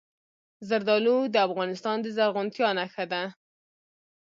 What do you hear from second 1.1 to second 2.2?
د افغانستان د